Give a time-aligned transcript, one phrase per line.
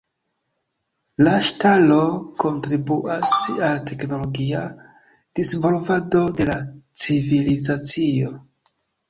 [1.25, 1.97] La ŝtalo
[2.43, 3.33] kontribuas
[3.67, 4.63] al teknologia
[5.41, 6.57] disvolvado de la
[7.05, 8.35] civilizacio.